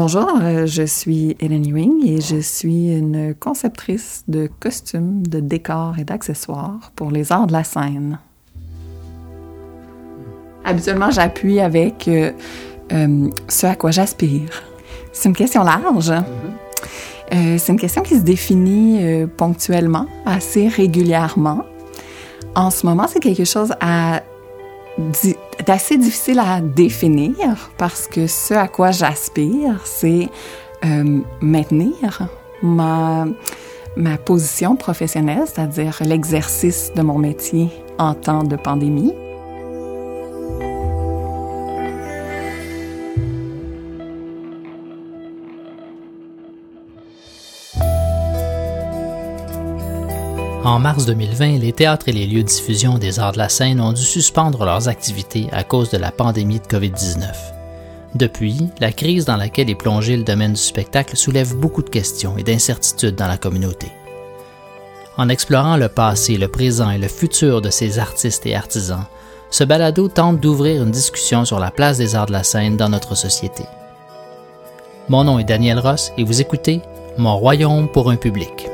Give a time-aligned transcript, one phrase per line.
[0.00, 5.98] Bonjour, euh, je suis Hélène Ewing et je suis une conceptrice de costumes, de décors
[5.98, 8.20] et d'accessoires pour les arts de la scène.
[10.64, 12.30] Habituellement, j'appuie avec euh,
[12.92, 14.62] euh, ce à quoi j'aspire.
[15.12, 16.12] C'est une question large.
[17.32, 21.64] c'est une question qui se définit ponctuellement, assez régulièrement.
[22.54, 24.22] En ce moment, c'est quelque chose à
[25.66, 30.28] assez difficile à définir parce que ce à quoi j'aspire, c'est
[30.84, 32.28] euh, maintenir
[32.62, 33.26] ma,
[33.96, 37.68] ma position professionnelle, c'est-à-dire l'exercice de mon métier
[37.98, 39.12] en temps de pandémie.
[50.64, 53.80] En mars 2020, les théâtres et les lieux de diffusion des arts de la scène
[53.80, 57.26] ont dû suspendre leurs activités à cause de la pandémie de COVID-19.
[58.16, 62.36] Depuis, la crise dans laquelle est plongé le domaine du spectacle soulève beaucoup de questions
[62.38, 63.86] et d'incertitudes dans la communauté.
[65.16, 69.04] En explorant le passé, le présent et le futur de ces artistes et artisans,
[69.50, 72.88] ce balado tente d'ouvrir une discussion sur la place des arts de la scène dans
[72.88, 73.64] notre société.
[75.08, 76.82] Mon nom est Daniel Ross et vous écoutez
[77.16, 78.68] Mon royaume pour un public.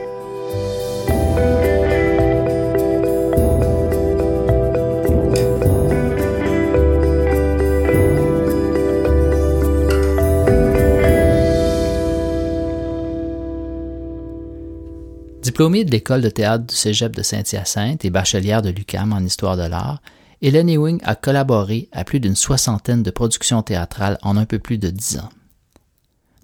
[15.55, 19.57] Diplômée de l'école de théâtre du Cégep de Saint-Hyacinthe et bachelière de l'UQAM en histoire
[19.57, 20.03] de l'art,
[20.43, 24.79] Hélène Ewing a collaboré à plus d'une soixantaine de productions théâtrales en un peu plus
[24.79, 25.29] de dix ans.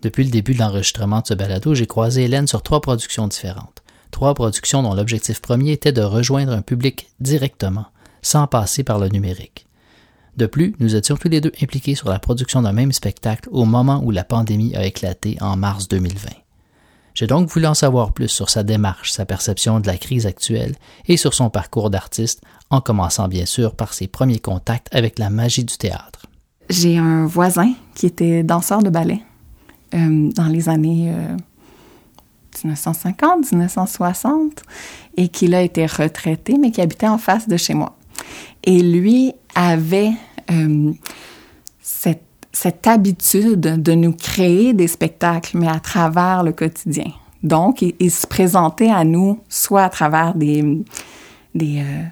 [0.03, 3.83] Depuis le début de l'enregistrement de ce balado, j'ai croisé Hélène sur trois productions différentes.
[4.13, 7.87] Trois productions dont l'objectif premier était de rejoindre un public directement,
[8.23, 9.67] sans passer par le numérique.
[10.37, 13.65] De plus, nous étions tous les deux impliqués sur la production d'un même spectacle au
[13.65, 16.31] moment où la pandémie a éclaté en mars 2020.
[17.21, 20.75] J'ai donc voulu en savoir plus sur sa démarche, sa perception de la crise actuelle
[21.07, 25.29] et sur son parcours d'artiste, en commençant bien sûr par ses premiers contacts avec la
[25.29, 26.25] magie du théâtre.
[26.71, 29.21] J'ai un voisin qui était danseur de ballet
[29.93, 31.15] euh, dans les années
[32.65, 34.63] 1950, euh, 1960,
[35.19, 37.99] et qui a été retraité, mais qui habitait en face de chez moi.
[38.65, 40.13] Et lui avait
[40.51, 40.95] euh,
[41.83, 47.13] cette cette habitude de nous créer des spectacles, mais à travers le quotidien.
[47.43, 50.63] Donc, il, se présentait à nous soit à travers des,
[51.55, 52.03] des, euh,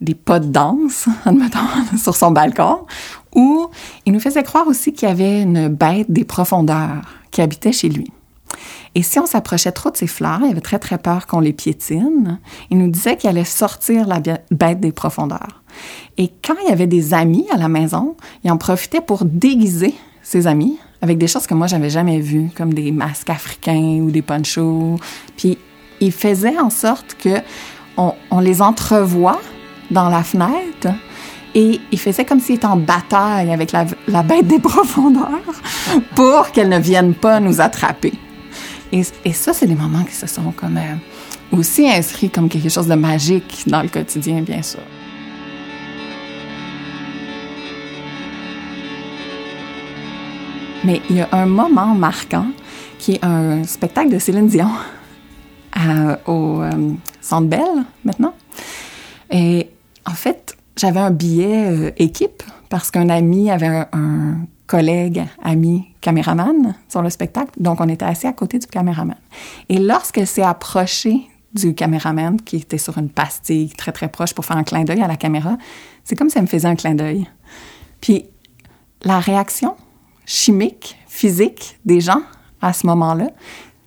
[0.00, 1.58] des pas de danse, admettons,
[1.96, 2.86] sur son balcon,
[3.34, 3.68] ou
[4.06, 7.88] il nous faisait croire aussi qu'il y avait une bête des profondeurs qui habitait chez
[7.88, 8.12] lui.
[8.94, 11.52] Et si on s'approchait trop de ses fleurs, il avait très très peur qu'on les
[11.52, 12.38] piétine,
[12.70, 15.62] il nous disait qu'il allait sortir la bête des profondeurs.
[16.18, 19.94] Et quand il y avait des amis à la maison, il en profitait pour déguiser
[20.22, 24.10] ses amis avec des choses que moi j'avais jamais vues, comme des masques africains ou
[24.10, 24.98] des ponchos.
[25.36, 25.56] Puis
[26.00, 27.40] il faisait en sorte que
[27.96, 29.40] on, les entrevoit
[29.90, 30.88] dans la fenêtre
[31.54, 35.40] et il faisait comme s'il était en bataille avec la, bête des profondeurs
[36.14, 38.12] pour qu'elle ne vienne pas nous attraper.
[38.92, 39.02] Et,
[39.32, 42.94] ça, c'est des moments qui se sont comme euh, aussi inscrits comme quelque chose de
[42.94, 44.80] magique dans le quotidien, bien sûr.
[50.84, 52.46] Mais il y a un moment marquant
[52.98, 54.70] qui est un spectacle de Céline Dion
[56.26, 56.70] au euh,
[57.20, 58.34] Centre Bell maintenant.
[59.30, 59.70] Et
[60.06, 66.76] en fait, j'avais un billet euh, équipe parce qu'un ami avait un, collègue, ami, caméraman
[66.88, 67.50] sur le spectacle.
[67.58, 69.16] Donc, on était assis à côté du caméraman.
[69.68, 74.44] Et lorsqu'elle s'est approchée du caméraman, qui était sur une pastille très, très proche pour
[74.44, 75.56] faire un clin d'œil à la caméra,
[76.04, 77.26] c'est comme si elle me faisait un clin d'œil.
[78.00, 78.26] Puis,
[79.02, 79.74] la réaction
[80.28, 82.20] chimique, physique des gens
[82.60, 83.30] à ce moment-là.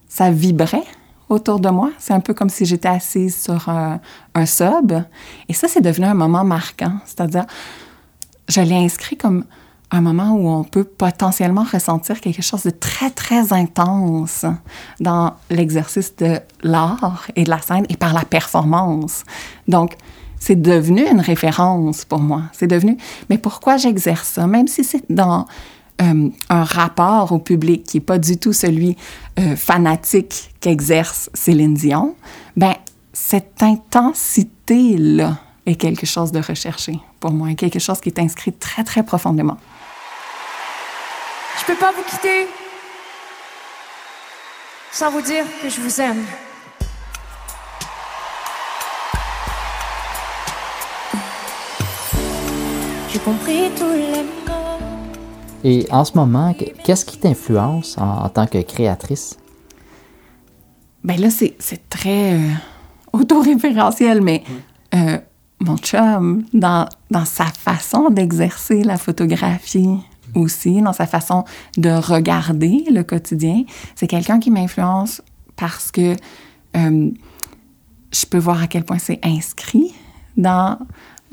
[0.09, 0.83] Ça vibrait
[1.29, 1.91] autour de moi.
[1.99, 3.99] C'est un peu comme si j'étais assise sur un,
[4.45, 4.91] sub.
[5.47, 6.93] Et ça, c'est devenu un moment marquant.
[7.05, 7.45] C'est-à-dire,
[8.49, 9.45] je l'ai inscrit comme
[9.91, 14.45] un moment où on peut potentiellement ressentir quelque chose de très, très intense
[14.99, 19.25] dans l'exercice de l'art et de la scène et par la performance.
[19.67, 19.95] Donc,
[20.39, 22.43] c'est devenu une référence pour moi.
[22.51, 22.97] C'est devenu,
[23.29, 24.47] mais pourquoi j'exerce ça?
[24.47, 25.45] Même si c'est dans
[26.01, 28.97] euh, un rapport au public qui est pas du tout celui
[29.39, 32.15] euh, fanatique qu'exerce Céline Dion,
[32.55, 32.73] ben
[33.13, 38.51] cette intensité là est quelque chose de recherché pour moi, quelque chose qui est inscrit
[38.51, 39.57] très très profondément.
[41.59, 42.47] Je peux pas vous quitter
[44.91, 46.25] sans vous dire que je vous aime.
[53.11, 54.40] J'ai compris tous les.
[55.63, 59.37] Et en ce moment, qu'est-ce qui t'influence en, en, tant que créatrice?
[61.03, 62.49] Ben là, c'est très euh,
[63.13, 64.43] autoréférentiel, mais
[64.93, 65.17] euh,
[65.59, 69.99] mon chum, dans, dans sa façon d'exercer la photographie
[70.35, 71.43] aussi, dans sa façon
[71.77, 73.63] de regarder le quotidien,
[73.95, 75.21] c'est quelqu'un qui m'influence
[75.55, 76.15] parce que
[76.77, 77.11] euh,
[78.11, 79.93] je peux voir à quel point c'est inscrit
[80.37, 80.77] dans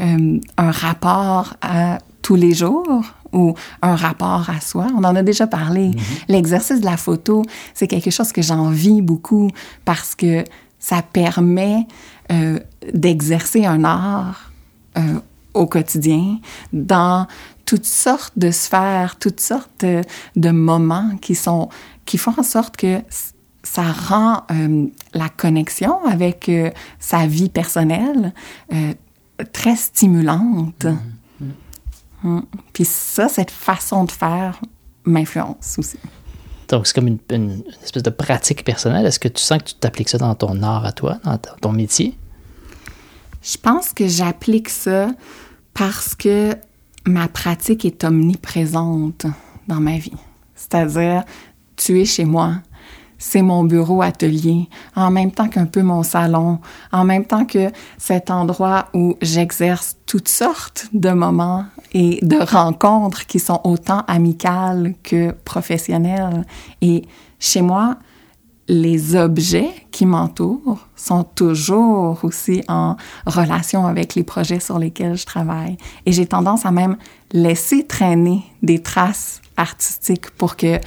[0.00, 4.86] euh, un rapport à tous les jours ou un rapport à soi.
[4.96, 5.90] On en a déjà parlé.
[6.28, 7.42] L'exercice de la photo,
[7.74, 9.50] c'est quelque chose que j'envie beaucoup
[9.84, 10.44] parce que
[10.78, 11.86] ça permet
[12.30, 12.58] euh,
[12.92, 14.52] d'exercer un art
[14.96, 15.20] euh,
[15.54, 16.38] au quotidien
[16.72, 17.26] dans
[17.64, 20.02] toutes sortes de sphères, toutes sortes de,
[20.36, 21.68] de moments qui sont
[22.04, 23.00] qui font en sorte que
[23.62, 26.50] ça rend euh, la connexion avec
[26.98, 28.32] sa vie personnelle
[29.52, 30.84] très stimulante.
[30.84, 31.17] Mm-hmm.
[32.22, 32.40] Mm.
[32.72, 34.60] Puis ça, cette façon de faire
[35.04, 35.98] m'influence aussi.
[36.68, 39.06] Donc, c'est comme une, une, une, espèce de pratique personnelle.
[39.06, 41.72] Est-ce que tu sens que tu t'appliques ça dans ton art à toi, dans ton
[41.72, 42.16] métier?
[43.42, 45.10] Je pense que j'applique ça
[45.72, 46.54] parce que
[47.06, 49.26] ma pratique est omniprésente
[49.66, 50.12] dans ma vie.
[50.54, 51.24] C'est-à-dire,
[51.76, 52.56] tu es chez moi,
[53.18, 56.60] c'est mon bureau atelier, en même temps qu'un peu mon salon,
[56.92, 63.26] en même temps que cet endroit où j'exerce toutes sortes de moments et de rencontres
[63.26, 66.46] qui sont autant amicales que professionnelles.
[66.80, 67.04] Et
[67.38, 67.96] chez moi,
[68.68, 75.24] les objets qui m'entourent sont toujours aussi en relation avec les projets sur lesquels je
[75.24, 75.78] travaille.
[76.04, 76.98] Et j'ai tendance à même
[77.32, 80.78] laisser traîner des traces artistiques pour que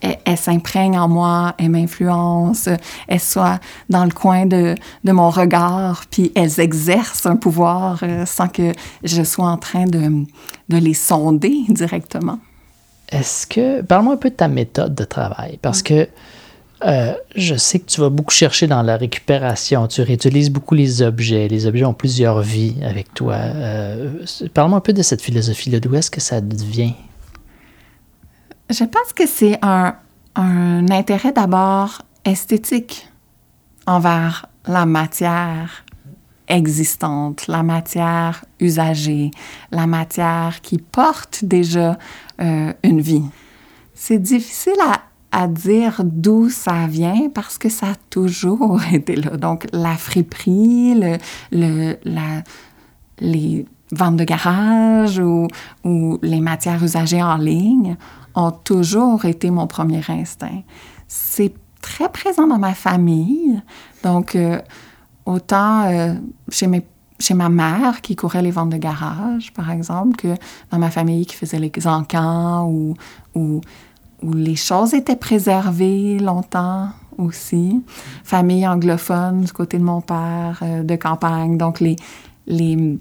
[0.00, 2.70] elles, s'imprègnent en moi, elles m'influencent,
[3.08, 3.58] elles soient
[3.88, 8.72] dans le coin de, de, mon regard, puis elles exercent un pouvoir euh, sans que
[9.04, 10.24] je sois en train de,
[10.68, 12.38] de les sonder directement.
[13.10, 13.82] Est-ce que...
[13.82, 16.08] Parle-moi un peu de ta méthode de travail, parce que
[16.84, 19.86] euh, je sais que tu vas beaucoup chercher dans la récupération.
[19.86, 21.48] Tu réutilises beaucoup les objets.
[21.48, 23.34] Les objets ont plusieurs vies avec toi.
[23.34, 24.10] Euh,
[24.52, 25.80] Parle-moi un peu de cette philosophie-là.
[25.80, 26.92] D'où est-ce que ça devient?
[28.70, 29.96] Je pense que c'est un,
[30.34, 33.08] un intérêt d'abord esthétique
[33.86, 35.84] envers la matière
[36.48, 39.30] existante, la matière usagée,
[39.70, 41.98] la matière qui porte déjà
[42.40, 43.24] euh, une vie.
[43.94, 45.02] C'est difficile à
[45.32, 49.36] à dire d'où ça vient parce que ça a toujours été là.
[49.36, 51.18] Donc, la friperie, le,
[51.52, 52.42] le, la,
[53.18, 55.46] les ventes de garage ou,
[55.84, 57.96] ou les matières usagées en ligne
[58.36, 60.62] ont toujours été mon premier instinct.
[61.08, 63.60] C'est très présent dans ma famille.
[64.04, 64.60] Donc, euh,
[65.24, 66.14] autant euh,
[66.50, 66.86] chez mes
[67.18, 70.34] chez ma mère qui courait les ventes de garage, par exemple, que
[70.70, 72.94] dans ma famille qui faisait les encans ou,
[73.34, 73.62] ou
[74.22, 76.88] où les choses étaient préservées longtemps
[77.18, 77.82] aussi.
[78.24, 81.56] Famille anglophone du côté de mon père, euh, de campagne.
[81.56, 81.96] Donc, les,
[82.46, 82.98] les,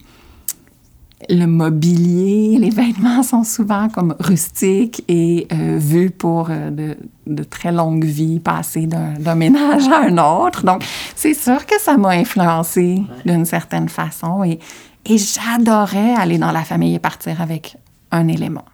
[1.30, 7.44] le mobilier, les vêtements sont souvent comme rustiques et euh, vus pour euh, de, de,
[7.44, 10.64] très longues vies passées d'un ménage à un autre.
[10.64, 10.84] Donc,
[11.16, 14.60] c'est sûr que ça m'a influencé d'une certaine façon et,
[15.06, 17.78] et j'adorais aller dans la famille et partir avec
[18.12, 18.66] un élément.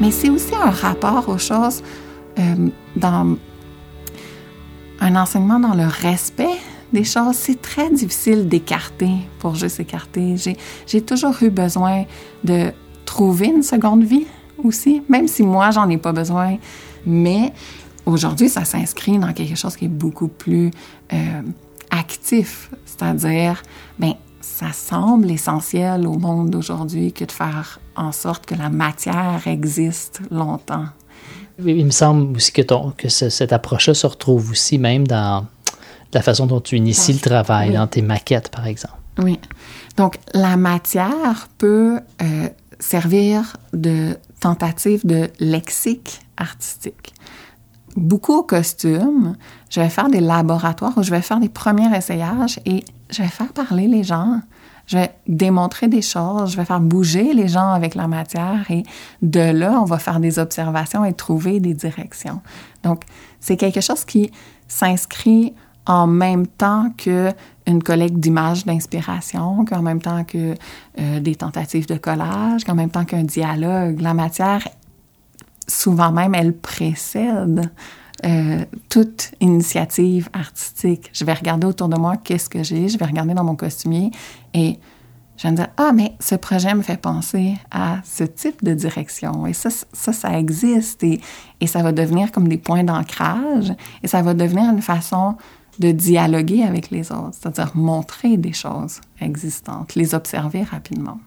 [0.00, 1.82] mais c'est aussi un rapport aux choses
[2.38, 3.36] euh, dans
[5.00, 6.58] un enseignement dans le respect
[6.92, 7.36] des choses.
[7.36, 10.36] C'est très difficile d'écarter pour juste écarter.
[10.86, 12.04] J'ai toujours eu besoin
[12.44, 12.72] de
[13.04, 14.26] trouver une seconde vie
[14.62, 16.58] aussi, même si moi, j'en ai pas besoin.
[17.04, 17.52] Mais
[18.04, 20.70] aujourd'hui, ça s'inscrit dans quelque chose qui est beaucoup plus
[21.12, 21.42] euh,
[21.90, 23.62] actif, c'est-à-dire,
[23.98, 29.42] ben, ça semble essentiel au monde d'aujourd'hui que de faire en sorte que la matière
[29.46, 30.86] existe longtemps.
[31.64, 35.46] Il me semble aussi que, ton, que ce, cette approche-là se retrouve aussi même dans
[36.12, 37.74] la façon dont tu inities le travail, oui.
[37.74, 38.96] dans tes maquettes, par exemple.
[39.18, 39.38] Oui.
[39.96, 42.48] Donc, la matière peut euh,
[42.78, 47.14] servir de tentative de lexique artistique.
[47.96, 49.36] Beaucoup au costume,
[49.70, 53.28] je vais faire des laboratoires où je vais faire des premiers essayages et je vais
[53.28, 54.40] faire parler les gens
[54.86, 58.84] je vais démontrer des choses, je vais faire bouger les gens avec la matière et
[59.22, 62.40] de là, on va faire des observations et trouver des directions.
[62.82, 63.02] Donc,
[63.40, 64.30] c'est quelque chose qui
[64.68, 65.54] s'inscrit
[65.86, 67.32] en même temps que
[67.66, 70.54] une collecte d'images d'inspiration, qu'en même temps que
[71.00, 74.00] euh, des tentatives de collage, qu'en même temps qu'un dialogue.
[74.00, 74.66] La matière,
[75.66, 77.70] souvent même, elle précède
[78.24, 81.10] euh, toute initiative artistique.
[81.12, 84.10] Je vais regarder autour de moi qu'est-ce que j'ai, je vais regarder dans mon costumier
[84.54, 84.78] et
[85.36, 88.72] je vais me dire, ah, mais ce projet me fait penser à ce type de
[88.72, 89.46] direction.
[89.46, 91.20] Et ça, ça, ça existe et,
[91.60, 95.36] et ça va devenir comme des points d'ancrage et ça va devenir une façon
[95.78, 101.18] de dialoguer avec les autres, c'est-à-dire montrer des choses existantes, les observer rapidement.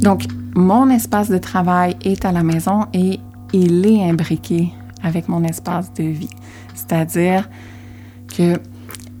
[0.00, 0.22] Donc,
[0.54, 3.20] mon espace de travail est à la maison et
[3.52, 6.30] il est imbriqué avec mon espace de vie.
[6.74, 7.48] C'est-à-dire
[8.34, 8.58] que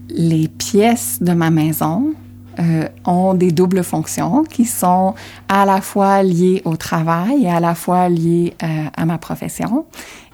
[0.08, 2.14] les pièces de ma maison
[2.58, 5.14] euh, ont des doubles fonctions qui sont
[5.48, 9.84] à la fois liées au travail et à la fois liées euh, à ma profession.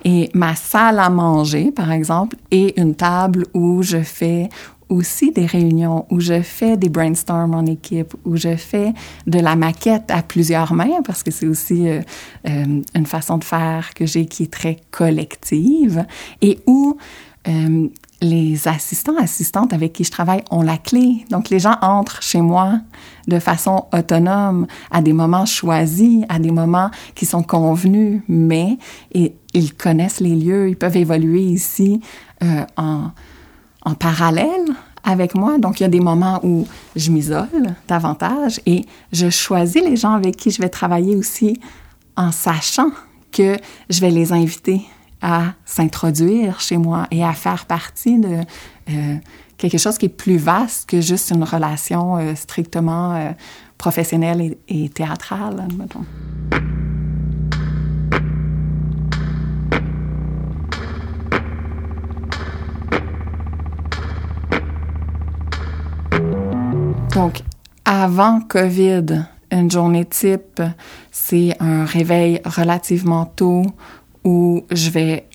[0.04, 4.48] Et ma salle à manger, par exemple, est une table où je fais
[4.88, 8.92] aussi des réunions où je fais des brainstorms en équipe, où je fais
[9.26, 12.00] de la maquette à plusieurs mains, parce que c'est aussi euh,
[12.48, 16.04] euh, une façon de faire que j'ai qui est très collective,
[16.40, 16.96] et où
[17.48, 17.88] euh,
[18.22, 21.24] les assistants, assistantes avec qui je travaille ont la clé.
[21.30, 22.80] Donc, les gens entrent chez moi
[23.28, 28.78] de façon autonome, à des moments choisis, à des moments qui sont convenus, mais
[29.12, 32.00] et, ils connaissent les lieux, ils peuvent évoluer ici
[32.42, 33.10] euh, en
[33.86, 34.66] en parallèle
[35.04, 35.56] avec moi.
[35.58, 36.66] Donc, il y a des moments où
[36.96, 41.58] je m'isole davantage et je choisis les gens avec qui je vais travailler aussi
[42.16, 42.90] en sachant
[43.32, 43.56] que
[43.88, 44.82] je vais les inviter
[45.22, 48.40] à s'introduire chez moi et à faire partie de
[48.90, 49.16] euh,
[49.56, 53.30] quelque chose qui est plus vaste que juste une relation euh, strictement euh,
[53.78, 56.04] professionnelle et, théâtrale, mettons.
[67.16, 67.40] Donc,
[67.86, 70.60] avant COVID, une journée type,
[71.10, 73.62] c'est un réveil relativement tôt
[74.22, 75.26] où je vais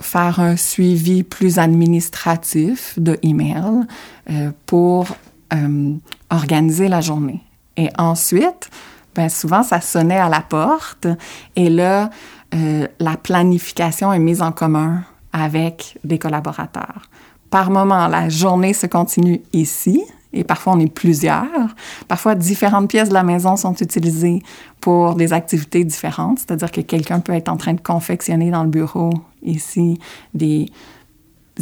[0.00, 3.86] faire un suivi plus administratif de email
[4.28, 5.06] euh, pour
[5.52, 5.94] euh,
[6.30, 7.44] organiser la journée.
[7.76, 8.68] Et ensuite,
[9.14, 11.06] ben souvent, ça sonnait à la porte
[11.54, 12.10] et là,
[12.56, 17.02] euh, la planification est mise en commun avec des collaborateurs.
[17.50, 20.02] Par moment, la journée se continue ici,
[20.34, 21.74] et parfois on est plusieurs.
[22.08, 24.42] Parfois, différentes pièces de la maison sont utilisées
[24.80, 28.70] pour des activités différentes, c'est-à-dire que quelqu'un peut être en train de confectionner dans le
[28.70, 29.10] bureau
[29.42, 29.98] ici
[30.34, 30.66] des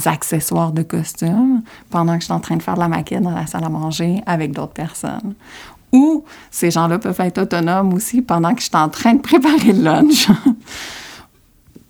[0.06, 3.30] accessoires de costume pendant que je suis en train de faire de la maquette dans
[3.30, 5.34] la salle à manger avec d'autres personnes.
[5.92, 9.72] Ou ces gens-là peuvent être autonomes aussi pendant que je suis en train de préparer
[9.72, 10.28] le lunch.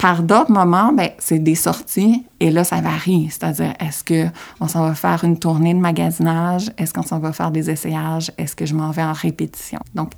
[0.03, 3.29] Par d'autres moments, ben, c'est des sorties et là, ça varie.
[3.31, 6.73] C'est-à-dire, est-ce qu'on s'en va faire une tournée de magasinage?
[6.77, 8.33] Est-ce qu'on s'en va faire des essayages?
[8.37, 9.79] Est-ce que je m'en vais en répétition?
[9.95, 10.11] Donc,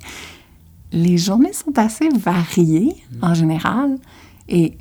[0.91, 3.99] les journées sont assez variées en général
[4.49, 4.75] et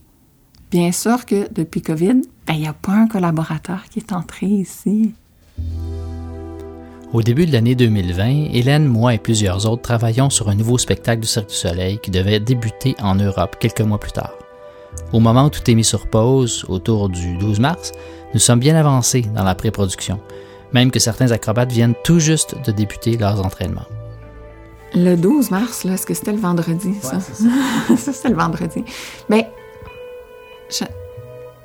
[0.71, 4.47] bien sûr que depuis COVID, ben, il n'y a pas un collaborateur qui est entré
[4.47, 5.13] ici.
[7.13, 11.21] Au début de l'année 2020, Hélène, moi et plusieurs autres travaillions sur un nouveau spectacle
[11.21, 14.33] du Cirque du Soleil qui devait débuter en Europe quelques mois plus tard.
[15.13, 17.93] Au moment où tout est mis sur pause, autour du 12 mars,
[18.33, 20.19] nous sommes bien avancés dans la pré-production,
[20.73, 23.87] même que certains acrobates viennent tout juste de débuter leurs entraînements.
[24.95, 27.21] Le 12 mars, est-ce que c'était le vendredi, ça?
[27.97, 28.85] ça, c'était le vendredi.
[29.29, 29.49] Mais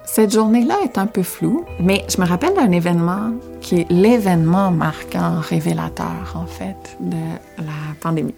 [0.06, 3.32] cette journée-là est un peu floue, mais je me rappelle d'un événement
[3.62, 7.18] qui est l'événement marquant, révélateur, en fait, de
[7.58, 8.34] la pandémie.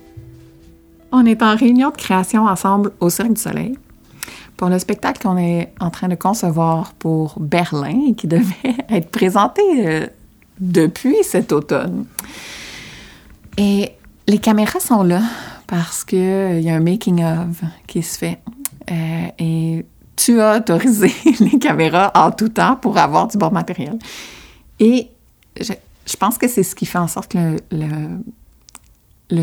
[1.14, 3.78] On est en réunion de création ensemble au Cirque du Soleil
[4.62, 8.46] pour le spectacle qu'on est en train de concevoir pour Berlin, qui devait
[8.90, 10.06] être présenté euh,
[10.60, 12.06] depuis cet automne.
[13.58, 13.94] Et
[14.28, 15.24] les caméras sont là
[15.66, 18.38] parce qu'il euh, y a un making-of qui se fait.
[18.92, 19.84] Euh, et
[20.16, 23.98] tu as autorisé les caméras en tout temps pour avoir du bon matériel.
[24.80, 25.10] Et
[25.60, 25.74] je,
[26.20, 28.20] pense que c'est ce qui fait en sorte que le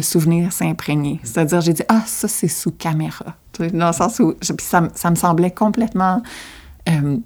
[0.03, 1.21] souvenir s'imprégner.
[1.23, 3.37] C'est-à-dire, j'ai dit, ah, ça, c'est sous caméra.
[3.59, 4.81] Dans le sens où, ça,
[5.11, 6.23] me semblait complètement
[6.89, 7.17] euh,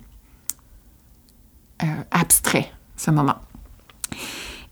[1.83, 3.37] euh, abstrait, ce moment.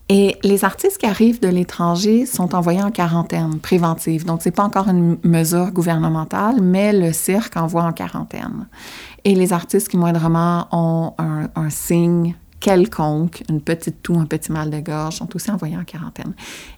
[0.09, 4.25] Et les artistes qui arrivent de l'étranger sont envoyés en quarantaine préventive.
[4.25, 8.67] Donc, c'est pas encore une mesure gouvernementale, mais le cirque envoie en quarantaine.
[9.23, 14.51] Et les artistes qui moindrement ont un, un signe quelconque, une petite toux, un petit
[14.53, 16.33] mal de gorge, sont aussi envoyés en quarantaine.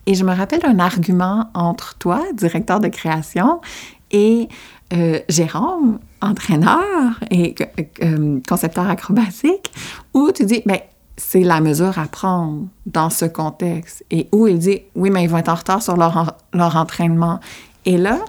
[0.08, 3.62] Et je me rappelle d'un argument entre toi, directeur de création,
[4.10, 4.48] et
[4.94, 7.54] euh, Jérôme, entraîneur et
[8.02, 9.72] euh, concepteur acrobatique,
[10.14, 10.80] où tu dis, ben,
[11.18, 14.04] c'est la mesure à prendre dans ce contexte.
[14.10, 17.40] Et où il dit, oui, mais ils vont être en retard sur leur, leur entraînement.
[17.86, 18.20] Et là,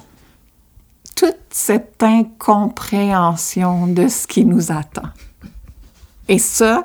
[1.15, 5.09] toute cette incompréhension de ce qui nous attend.
[6.29, 6.85] Et ça,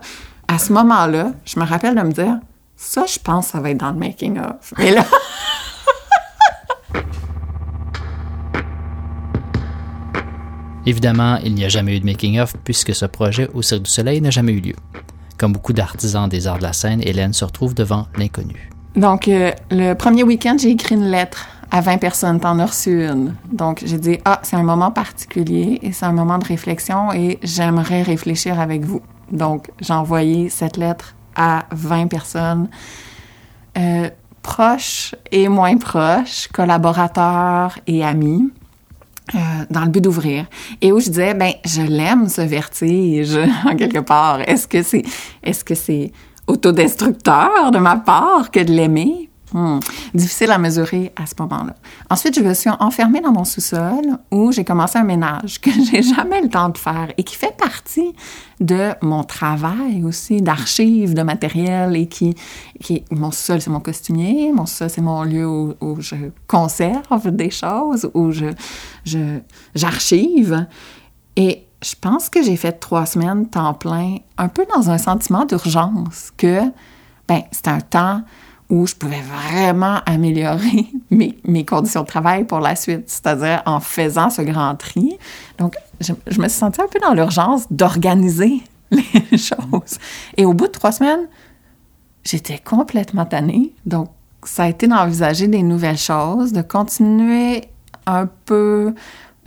[0.50, 2.40] à ce moment-là, je me rappelle de me dire,
[2.76, 4.74] ça, je pense, ça va être dans le making-of.
[4.80, 5.06] Mais là...
[10.88, 14.22] Évidemment, il n'y a jamais eu de making-of puisque ce projet au Cirque du Soleil
[14.22, 14.76] n'a jamais eu lieu.
[15.38, 18.72] Comme beaucoup d'artisans des arts de la scène, Hélène se retrouve devant l'inconnu.
[18.96, 22.40] Donc, euh, le premier week-end, j'ai écrit une lettre à 20 personnes.
[22.40, 23.36] T'en as reçu une.
[23.52, 27.38] Donc, j'ai dit, ah, c'est un moment particulier et c'est un moment de réflexion et
[27.44, 29.04] j'aimerais réfléchir avec vous.
[29.32, 32.70] Donc, j'ai envoyé cette lettre à 20 personnes,
[33.78, 34.10] euh,
[34.42, 38.50] proches et moins proches, collaborateurs et amis.
[39.36, 39.38] Euh,
[39.70, 40.48] dans le but d'ouvrir
[40.82, 45.04] et où je disais ben je l'aime ce vertige en quelque part est-ce que c'est
[45.44, 46.12] est-ce que c'est
[46.48, 49.29] autodestructeur de ma part que de l'aimer?
[49.52, 49.80] Hmm.
[50.14, 51.76] Difficile à mesurer à ce moment-là.
[52.10, 56.04] Ensuite, je me suis enfermée dans mon sous-sol où j'ai commencé un ménage que j'ai
[56.04, 58.14] jamais le temps de faire et qui fait partie
[58.60, 62.36] de mon travail aussi, d'archives, de matériel et qui,
[62.80, 66.16] qui mon sous-sol, c'est mon costumier, mon sous-sol, c'est mon lieu où, où, je
[66.46, 68.48] conserve des choses, où je,
[69.04, 69.40] je,
[69.74, 70.68] j'archive.
[71.36, 75.46] Et je pense que j'ai fait trois semaines temps plein, un peu dans un sentiment
[75.46, 76.62] d'urgence que,
[77.28, 78.22] ben, c'est un temps
[78.70, 84.30] où je pouvais vraiment améliorer mes, conditions de travail pour la suite, c'est-à-dire en faisant
[84.30, 85.18] ce grand tri.
[85.58, 88.62] Donc, je, me suis sentie un peu dans l'urgence d'organiser
[88.92, 89.98] les choses.
[90.38, 91.28] Et au bout de trois semaines,
[92.24, 93.74] j'étais complètement tannée.
[93.86, 94.10] Donc,
[94.44, 97.66] ça a été d'envisager des nouvelles choses, de continuer
[98.06, 98.94] un peu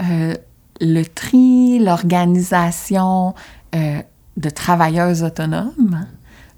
[0.02, 0.34] euh,
[0.80, 3.34] le tri, l'organisation
[3.74, 4.02] euh,
[4.36, 6.06] de travailleuses autonomes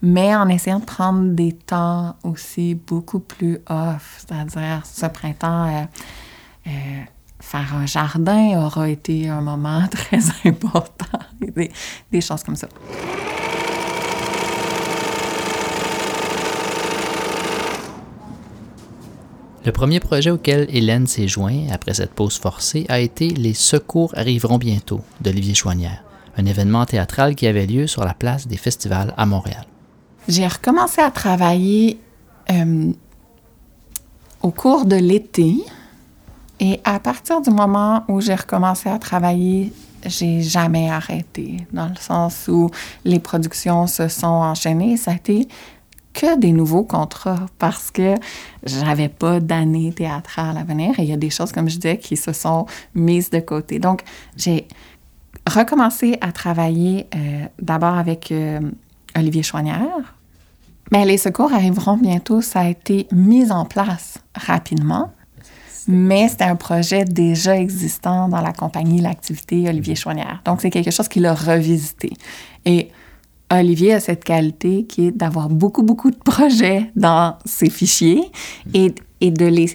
[0.04, 4.24] mais en essayant de prendre des temps aussi beaucoup plus off.
[4.26, 5.84] C'est-à-dire, ce printemps, euh,
[6.66, 6.70] euh,
[7.40, 11.18] faire un jardin aura été un moment très important.
[11.40, 11.70] des,
[12.12, 12.68] des choses comme ça.
[19.64, 24.12] Le premier projet auquel Hélène s'est joint après cette pause forcée a été Les Secours
[24.14, 26.04] arriveront bientôt d'Olivier Chouanière,
[26.36, 29.64] un événement théâtral qui avait lieu sur la place des festivals à Montréal.
[30.28, 32.00] J'ai recommencé à travailler
[32.50, 32.92] euh,
[34.42, 35.56] au cours de l'été.
[36.60, 39.72] Et à partir du moment où j'ai recommencé à travailler,
[40.06, 42.70] j'ai jamais arrêté, dans le sens où
[43.04, 44.96] les productions se sont enchaînées.
[44.96, 45.48] Ça a été
[46.12, 48.14] que des nouveaux contrats parce que
[48.62, 51.98] j'avais pas d'année théâtrale à venir et il y a des choses, comme je disais,
[51.98, 53.78] qui se sont mises de côté.
[53.78, 54.02] Donc,
[54.36, 54.68] j'ai
[55.46, 58.60] recommencé à travailler euh, d'abord avec euh,
[59.16, 60.13] Olivier Chouanière.
[60.94, 62.40] Mais les secours arriveront bientôt.
[62.40, 65.10] Ça a été mis en place rapidement,
[65.88, 70.40] mais c'était un projet déjà existant dans la compagnie, l'activité Olivier Chouanière.
[70.44, 72.12] Donc, c'est quelque chose qu'il a revisité.
[72.64, 72.90] Et
[73.50, 78.30] Olivier a cette qualité qui est d'avoir beaucoup, beaucoup de projets dans ses fichiers
[78.72, 79.74] et, et de les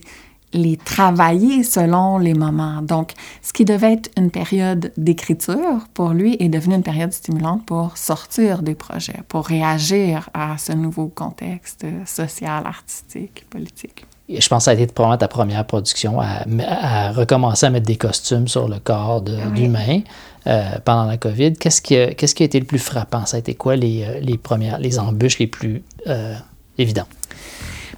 [0.53, 2.81] les travailler selon les moments.
[2.81, 7.65] Donc, ce qui devait être une période d'écriture pour lui est devenu une période stimulante
[7.65, 14.05] pour sortir des projets, pour réagir à ce nouveau contexte social, artistique, politique.
[14.29, 17.95] Je pense que ça a été probablement ta première production à, recommencer à mettre des
[17.95, 20.01] costumes sur le corps d'humain
[20.45, 21.53] euh, pendant la COVID.
[21.53, 23.25] Qu'est-ce qui, a, qu'est-ce qui a été le plus frappant?
[23.25, 26.35] Ça a été quoi les, euh, les premières, les embûches les plus euh,
[26.77, 27.09] évidentes?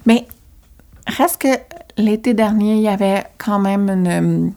[0.06, 0.26] Mais
[1.06, 1.48] reste que
[1.96, 4.52] l'été dernier, il y avait quand même une,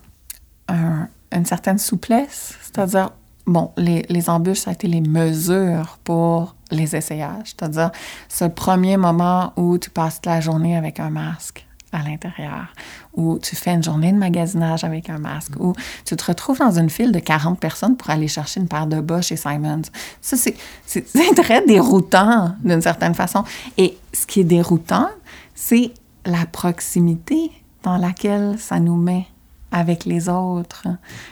[1.31, 3.11] une certaine souplesse, c'est-à-dire,
[3.45, 7.91] bon, les, les embûches, ça a été les mesures pour les essayages, c'est-à-dire
[8.29, 12.73] ce premier moment où tu passes la journée avec un masque à l'intérieur,
[13.13, 16.77] où tu fais une journée de magasinage avec un masque, où tu te retrouves dans
[16.77, 19.83] une file de 40 personnes pour aller chercher une paire de bas chez Simons.
[20.21, 20.55] Ça, c'est
[21.35, 23.43] très déroutant d'une certaine façon.
[23.77, 25.09] Et ce qui est déroutant,
[25.53, 25.93] c'est
[26.25, 27.51] la proximité
[27.83, 29.27] dans laquelle ça nous met
[29.71, 30.87] avec les autres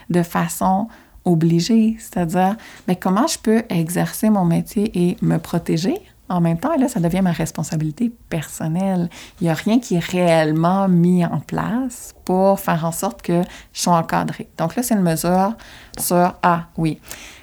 [0.10, 0.88] de façon
[1.26, 2.56] obligée, c'est-à-dire
[2.88, 6.88] mais comment je peux exercer mon métier et me protéger en même temps, et là,
[6.88, 9.10] ça devient ma responsabilité personnelle.
[9.40, 13.44] Il n'y a rien qui est réellement mis en place pour faire en sorte que
[13.74, 14.50] je sois encadrée.
[14.58, 15.54] Donc là, c'est une mesure
[16.00, 17.00] sur, ah oui,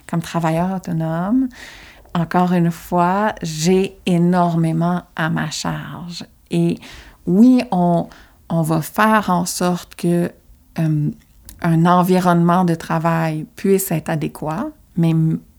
[0.08, 1.48] comme travailleur autonome,
[2.14, 6.24] encore une fois, j'ai énormément à ma charge.
[6.50, 6.78] Et
[7.26, 8.09] oui, on,
[8.48, 10.30] on va faire en sorte que
[10.78, 11.11] euh,
[11.62, 15.14] un environnement de travail puisse être adéquat, mais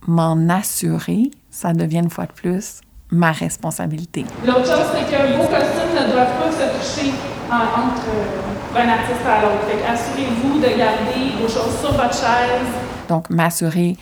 [0.08, 4.26] m'en assurer, ça devient une fois de plus ma responsabilité.
[4.46, 7.12] L'autre chose, c'est que vos costumes ne doivent pas se toucher
[7.50, 9.68] entre euh, un artiste à l'autre.
[9.88, 12.72] Assurez-vous de garder vos choses sur votre chaise.
[13.10, 13.98] Donc, m'assurer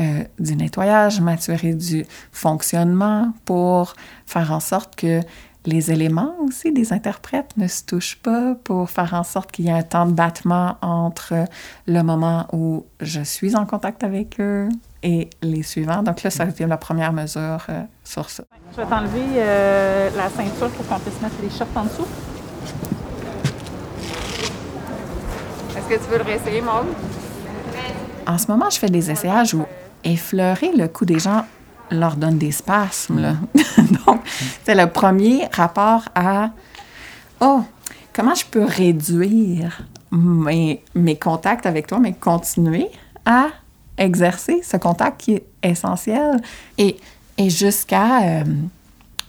[0.00, 3.94] euh, du nettoyage, m'assurer du fonctionnement pour
[4.26, 5.20] faire en sorte que
[5.68, 9.68] les éléments aussi des interprètes ne se touchent pas pour faire en sorte qu'il y
[9.68, 11.34] ait un temps de battement entre
[11.86, 14.68] le moment où je suis en contact avec eux
[15.02, 16.02] et les suivants.
[16.02, 18.44] Donc là, ça a été la première mesure euh, sur ça.
[18.72, 22.06] Je vais t'enlever euh, la ceinture pour qu'on puisse mettre les shorts en dessous.
[25.76, 26.86] Est-ce que tu veux le réessayer, Maud?
[28.26, 29.64] En ce moment, je fais des essayages où
[30.02, 31.44] effleurer le cou des gens
[31.90, 33.20] leur donne des spasmes.
[33.20, 33.34] Là.
[34.06, 34.20] Donc,
[34.64, 36.50] c'est le premier rapport à
[37.40, 37.62] Oh,
[38.12, 42.88] comment je peux réduire mes, mes contacts avec toi, mais continuer
[43.24, 43.48] à
[43.96, 46.40] exercer ce contact qui est essentiel.
[46.78, 46.96] Et,
[47.36, 48.44] et jusqu'à euh,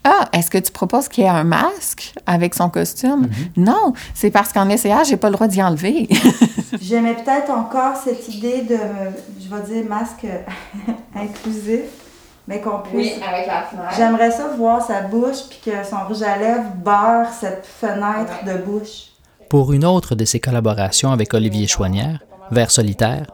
[0.03, 3.27] ah, est-ce que tu proposes qu'il y ait un masque avec son costume?
[3.27, 3.63] Mm-hmm.
[3.63, 6.07] Non, c'est parce qu'en essayant, j'ai pas le droit d'y enlever.
[6.81, 8.77] J'aimais peut-être encore cette idée de,
[9.39, 10.25] je vais dire, masque
[11.15, 11.81] inclusif
[12.49, 13.15] mais qu'on puisse.
[13.15, 13.93] Oui, avec la fenêtre.
[13.95, 18.57] J'aimerais ça voir sa bouche puis que son rouge à lèvres beurre cette fenêtre de
[18.63, 19.11] bouche.
[19.49, 22.19] Pour une autre de ses collaborations avec Olivier Chouanière,
[22.51, 23.27] Vers solitaire,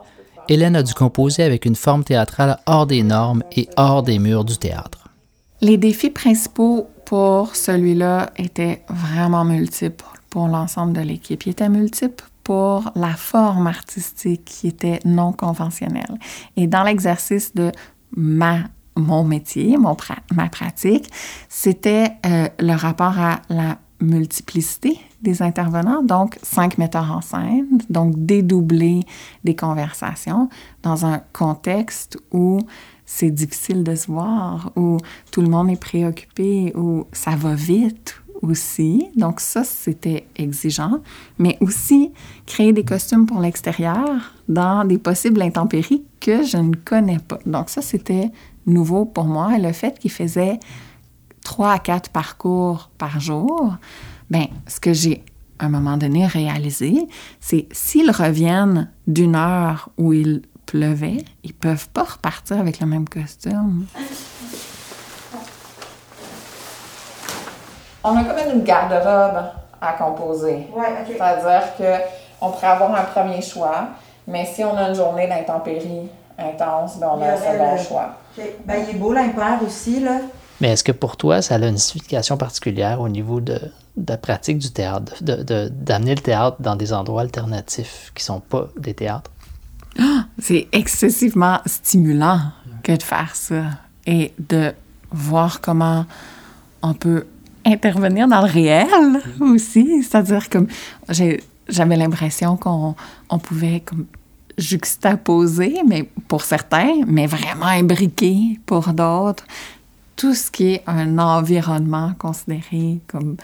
[0.46, 4.44] Hélène a dû composer avec une forme théâtrale hors des normes et hors des murs
[4.44, 5.08] du théâtre.
[5.62, 11.46] Les défis principaux pour celui-là étaient vraiment multiples pour l'ensemble de l'équipe.
[11.46, 16.18] Ils étaient multiples pour la forme artistique qui était non conventionnelle.
[16.58, 17.72] Et dans l'exercice de
[18.14, 18.58] ma
[18.96, 19.96] mon métier, mon
[20.34, 21.10] ma pratique,
[21.48, 28.14] c'était euh, le rapport à la multiplicité des intervenants, donc cinq metteurs en scène, donc
[28.16, 29.00] dédoubler
[29.44, 30.48] des conversations
[30.82, 32.60] dans un contexte où
[33.06, 34.98] c'est difficile de se voir, où
[35.30, 39.06] tout le monde est préoccupé, où ça va vite aussi.
[39.16, 41.00] Donc ça, c'était exigeant.
[41.38, 42.12] Mais aussi
[42.46, 47.38] créer des costumes pour l'extérieur dans des possibles intempéries que je ne connais pas.
[47.46, 48.30] Donc ça, c'était
[48.66, 49.58] nouveau pour moi.
[49.58, 50.58] Le fait qu'il faisait
[51.44, 53.76] trois à quatre parcours par jour,
[54.30, 55.24] ben, ce que j'ai
[55.58, 57.08] à un moment donné réalisé,
[57.40, 63.08] c'est s'ils reviennent d'une heure où il pleuvait, ils peuvent pas repartir avec le même
[63.08, 63.86] costume.
[68.04, 69.44] On a comme une garde-robe
[69.80, 70.66] à composer.
[71.06, 73.88] C'est-à-dire qu'on pourrait avoir un premier choix,
[74.26, 78.16] mais si on a une journée d'intempérie intense, ben on a un second choix.
[78.66, 80.20] Ben, il est beau l'impair aussi, là.
[80.60, 83.58] Mais est-ce que pour toi, ça a une signification particulière au niveau de,
[84.08, 88.94] la pratique du théâtre, d'amener le théâtre dans des endroits alternatifs qui sont pas des
[88.94, 89.30] théâtres?
[89.98, 92.40] Ah, c'est excessivement stimulant
[92.82, 93.64] que de faire ça
[94.06, 94.72] et de
[95.10, 96.06] voir comment
[96.82, 97.26] on peut
[97.64, 98.88] intervenir dans le réel
[99.40, 100.02] aussi.
[100.02, 100.68] C'est-à-dire comme
[101.08, 102.94] j'avais l'impression qu'on
[103.28, 104.06] on pouvait comme
[104.58, 109.44] juxtaposé, mais pour certains, mais vraiment imbriqué pour d'autres.
[110.16, 113.36] Tout ce qui est un environnement considéré comme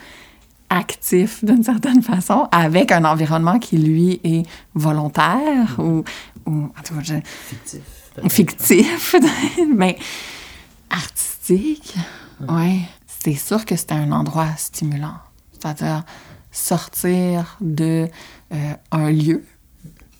[0.69, 6.03] actif d'une certaine façon, avec un environnement qui, lui, est volontaire ou,
[6.47, 6.69] ou
[7.47, 7.81] fictif.
[8.27, 9.15] Fictif,
[9.75, 9.97] mais
[10.89, 11.95] artistique.
[12.49, 15.17] Oui, c'est sûr que c'était un endroit stimulant.
[15.53, 16.03] C'est-à-dire
[16.51, 18.07] sortir de
[18.53, 19.43] euh, un lieu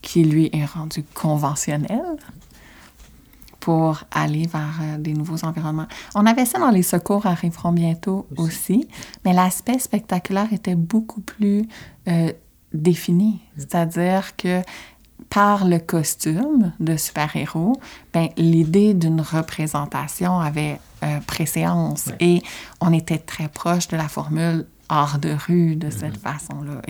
[0.03, 2.17] qui lui est rendu conventionnel
[3.59, 5.87] pour aller vers euh, des nouveaux environnements.
[6.13, 8.87] On avait ça dans les secours arriveront bientôt aussi,
[9.23, 11.65] mais l'aspect spectaculaire était beaucoup plus
[12.09, 12.33] euh,
[12.73, 14.61] défini, c'est-à-dire que
[15.29, 17.79] par le costume de super-héros,
[18.13, 22.41] ben, l'idée d'une représentation avait euh, préséance et
[22.81, 26.19] on était très proche de la formule hors de rue de cette mm-hmm.
[26.19, 26.81] façon-là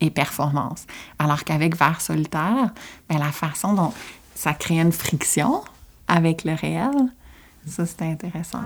[0.00, 0.86] et, performance.
[1.18, 2.70] Alors qu'avec Vers solitaire,
[3.08, 3.92] ben, la façon dont
[4.34, 5.62] ça crée une friction
[6.08, 6.90] avec le réel,
[7.66, 8.62] ça c'est intéressant.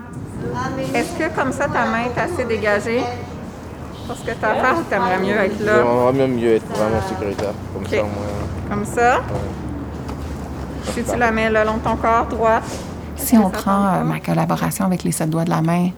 [0.93, 3.03] Est-ce que comme ça ta main est assez dégagée?
[4.07, 5.77] Pour ce que tu as à faire ou tu aimerais mieux être là?
[5.77, 7.53] J'aimerais même mieux être vraiment sécuritaire.
[7.73, 7.97] Comme ça,
[8.69, 9.21] Comme ça?
[10.93, 12.63] Si tu la mets le long de ton corps, droite.
[13.15, 15.89] Si on prend euh, ma collaboration avec les sept doigts de la main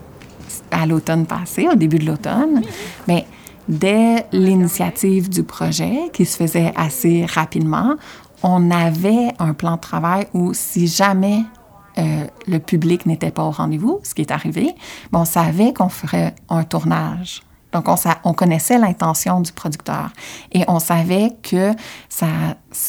[0.71, 2.61] à l'automne passé, au début de l'automne.
[3.07, 3.25] Mais
[3.67, 7.95] dès l'initiative du projet, qui se faisait assez rapidement,
[8.43, 11.43] on avait un plan de travail où si jamais
[11.97, 14.75] euh, le public n'était pas au rendez-vous, ce qui est arrivé,
[15.11, 17.41] ben, on savait qu'on ferait un tournage.
[17.73, 20.11] Donc, on, on connaissait l'intention du producteur
[20.51, 21.73] et on savait que
[22.07, 22.27] ça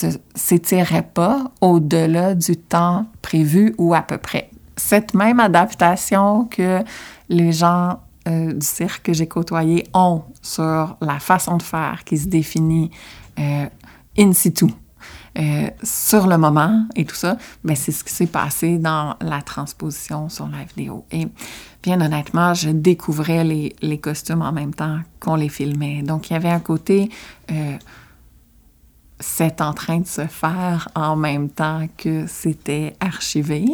[0.03, 4.51] ne s'étirait pas au-delà du temps prévu ou à peu près.
[4.77, 6.85] Cette même adaptation que
[7.29, 12.19] les gens euh, du cirque que j'ai côtoyé ont sur la façon de faire qui
[12.19, 12.91] se définit
[13.39, 13.67] euh,
[14.19, 14.67] in situ,
[15.39, 19.41] euh, sur le moment et tout ça, ben c'est ce qui s'est passé dans la
[19.41, 21.07] transposition sur la vidéo.
[21.11, 21.29] Et
[21.83, 26.03] bien honnêtement, je découvrais les, les costumes en même temps qu'on les filmait.
[26.03, 27.11] Donc, il y avait un côté...
[29.21, 33.67] C'est en train de se faire en même temps que c'était archivé.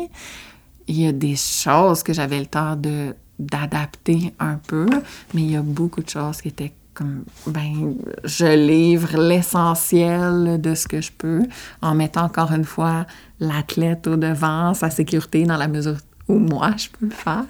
[0.86, 4.86] Il y a des choses que j'avais le temps de d'adapter un peu,
[5.32, 10.74] mais il y a beaucoup de choses qui étaient comme, ben, je livre l'essentiel de
[10.74, 11.42] ce que je peux
[11.82, 13.06] en mettant encore une fois
[13.40, 15.96] l'athlète au devant, sa sécurité dans la mesure
[16.28, 17.44] où moi je peux le faire.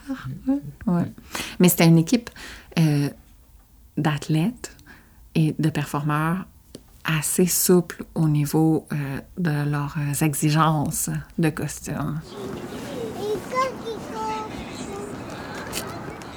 [1.61, 2.31] Mais c'était une équipe
[2.79, 3.09] euh,
[3.97, 4.75] d'athlètes
[5.35, 6.47] et de performeurs
[7.05, 12.21] assez souple au niveau euh, de leurs exigences de costume.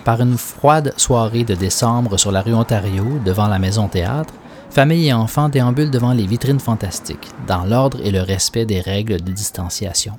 [0.08, 4.34] Par une froide soirée de décembre sur la rue Ontario, devant la Maison Théâtre,
[4.70, 9.20] famille et enfants déambulent devant les vitrines fantastiques, dans l'ordre et le respect des règles
[9.20, 10.18] de distanciation.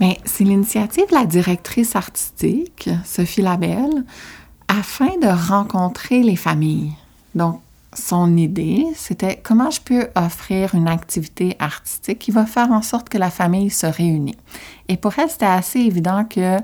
[0.00, 4.04] Mais c'est l'initiative de la directrice artistique, Sophie Labelle,
[4.66, 6.94] afin de rencontrer les familles.
[7.36, 7.60] Donc,
[7.96, 13.08] son idée, c'était comment je peux offrir une activité artistique qui va faire en sorte
[13.08, 14.34] que la famille se réunit.
[14.88, 16.58] Et pour elle, c'était assez évident que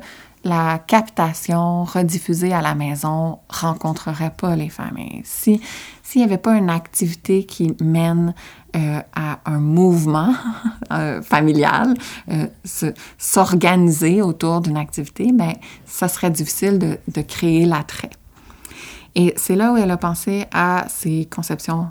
[0.45, 5.23] la captation rediffusée à la maison rencontrerait pas les familles.
[5.25, 5.61] Si
[6.11, 8.35] s'il n'y avait pas une activité qui mène
[8.75, 10.35] euh, à un mouvement
[10.93, 11.95] euh, familial,
[12.33, 12.49] euh,
[13.17, 15.53] s'organiser autour d'une activité, ben
[15.87, 18.11] ça serait difficile de, créer l'attrait.
[19.15, 21.89] Et c'est là où elle a pensé à ses conceptions,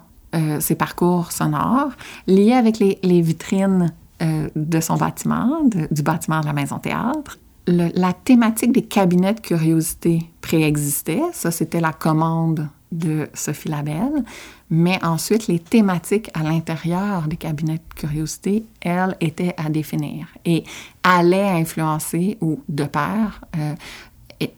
[0.60, 1.92] ses parcours sonores
[2.28, 8.72] liés avec les, vitrines de son bâtiment, du bâtiment de la Maison Théâtre la thématique
[8.72, 11.22] des cabinets de curiosité préexistait.
[11.34, 14.24] Ça, c'était la commande de Sophie Labelle.
[14.70, 20.64] Mais ensuite, les thématiques à l'intérieur des cabinets de curiosité, elles, étaient à définir et
[21.04, 23.76] allaient influencer ou, de pair, euh,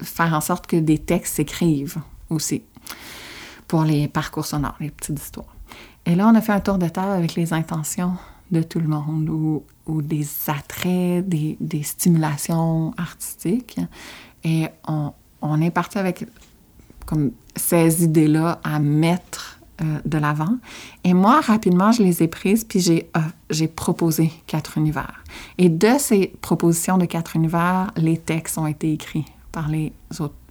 [0.01, 1.97] faire en sorte que des textes s'écrivent
[2.29, 2.63] aussi
[3.67, 5.55] pour les parcours sonores, les petites histoires.
[6.05, 8.13] Et là, on a fait un tour de table avec les intentions
[8.51, 9.63] de tout le monde ou,
[10.01, 13.79] des attraits, des, stimulations artistiques.
[14.43, 16.25] Et on, est parti avec
[17.05, 20.57] comme ces idées-là à mettre euh, de l'avant.
[21.03, 25.23] Et moi, rapidement, je les ai prises, puis j'ai, euh, j'ai proposé quatre univers.
[25.57, 29.91] Et de ces propositions de quatre univers, les textes ont été écrits par, les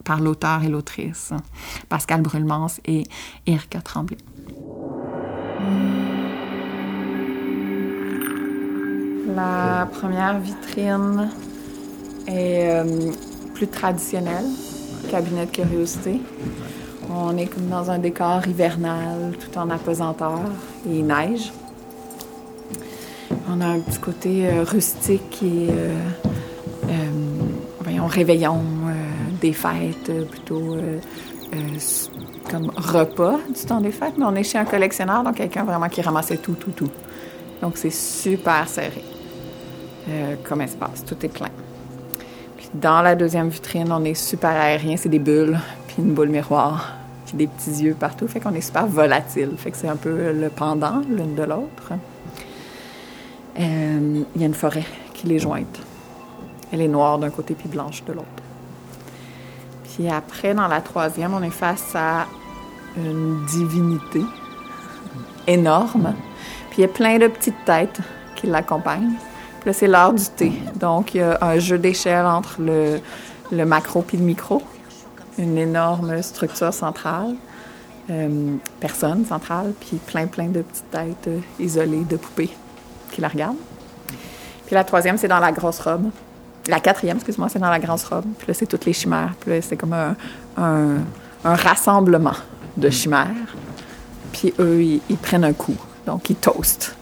[0.04, 1.32] par l'auteur et l'autrice,
[1.88, 3.04] Pascal Brulmans et
[3.46, 4.18] Erika Tremblay.
[9.26, 11.28] La première vitrine
[12.26, 13.12] est euh,
[13.54, 14.46] plus traditionnelle,
[15.10, 16.20] cabinet de curiosité.
[17.10, 20.40] On est comme dans un décor hivernal, tout en apesanteur
[20.88, 21.52] et neige.
[23.48, 25.94] On a un petit côté euh, rustique et, euh,
[27.80, 28.62] voyons, réveillon,
[29.40, 30.76] des fêtes, plutôt
[32.50, 35.88] comme repas du temps des fêtes, mais on est chez un collectionneur, donc quelqu'un vraiment
[35.88, 36.90] qui ramassait tout, tout, tout.
[37.60, 39.02] Donc c'est super serré.
[40.08, 41.04] Euh, comme espace.
[41.04, 41.50] Tout est plein.
[42.56, 46.30] Puis dans la deuxième vitrine, on est super aérien, c'est des bulles, puis une boule
[46.30, 46.94] miroir,
[47.26, 48.26] puis des petits yeux partout.
[48.26, 49.50] Fait qu'on est super volatile.
[49.58, 51.92] Fait que c'est un peu le pendant l'une de l'autre.
[53.58, 55.78] Euh, il y a une forêt qui les jointe.
[56.72, 58.26] Elle est noire d'un côté puis blanche de l'autre.
[59.84, 62.26] Puis après, dans la troisième, on est face à
[62.96, 64.22] une divinité
[65.46, 66.14] énorme.
[66.80, 67.98] Il y a plein de petites têtes
[68.34, 69.12] qui l'accompagnent.
[69.60, 70.50] Puis là, c'est l'heure du thé.
[70.76, 74.62] Donc, il y a un jeu d'échelle entre le, macro puis le micro.
[75.36, 77.34] Une énorme structure centrale,
[78.08, 82.56] euh, personne centrale, puis plein, plein de petites têtes euh, isolées de poupées
[83.12, 83.60] qui la regardent.
[84.64, 86.08] Puis la troisième, c'est dans la grosse robe.
[86.66, 88.24] La quatrième, excuse-moi, c'est dans la grosse robe.
[88.38, 89.34] Puis là, c'est toutes les chimères.
[89.38, 89.92] Puis là, c'est comme
[90.56, 90.96] un,
[91.44, 92.36] rassemblement
[92.78, 93.28] de chimères.
[94.32, 95.76] Puis eux, ils prennent un coup.
[96.06, 96.94] Donc, il toast.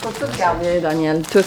[0.00, 1.44] Faut tout garder, Daniel, tout.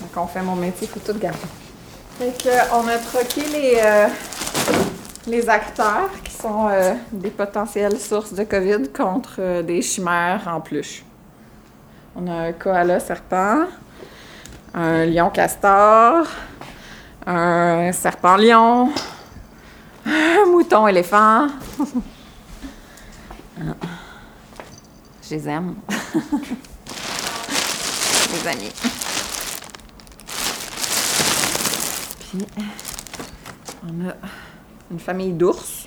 [0.00, 1.38] Donc, on fait mon métier, faut tout garder.
[2.18, 4.08] Fait que, euh, on a troqué les, euh,
[5.26, 11.02] les acteurs qui sont euh, des potentielles sources de COVID contre des chimères en peluche.
[12.16, 13.66] On a un koala serpent,
[14.74, 16.26] un lion castor,
[17.26, 18.90] un serpent lion,
[20.06, 21.48] un mouton éléphant.
[23.58, 23.62] Ah.
[25.28, 25.74] Je les aime.
[28.32, 28.72] les amis.
[32.18, 32.46] Puis,
[33.84, 34.14] on a
[34.90, 35.86] une famille d'ours.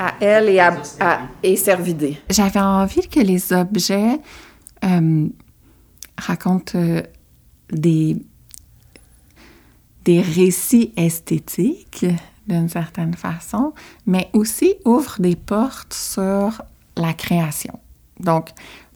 [0.00, 2.18] À elle et, à, à- et cervidés.
[2.28, 4.18] J'avais envie que les objets
[4.84, 5.28] euh,
[6.18, 7.02] racontent euh,
[7.70, 8.16] des,
[10.06, 12.06] des récits esthétiques
[12.46, 13.74] d'une certaine façon,
[14.06, 16.62] mais aussi ouvrent des portes sur
[16.96, 17.78] la création.
[18.20, 18.50] Donc,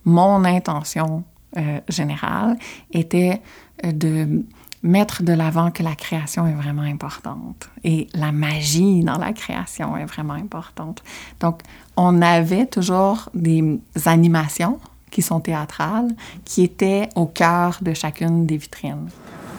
[0.05, 1.23] mon intention
[1.57, 2.57] euh, générale
[2.93, 3.41] était
[3.85, 4.45] euh, de
[4.83, 9.95] mettre de l'avant que la création est vraiment importante et la magie dans la création
[9.97, 11.03] est vraiment importante.
[11.39, 11.61] Donc,
[11.97, 14.79] on avait toujours des animations
[15.11, 16.07] qui sont théâtrales,
[16.45, 19.09] qui étaient au cœur de chacune des vitrines.